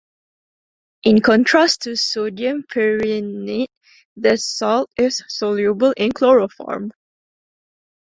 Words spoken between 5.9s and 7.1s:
in chloroform.